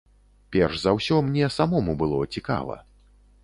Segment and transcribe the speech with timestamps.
[0.55, 2.83] Перш за ўсё, мне самому было цікава.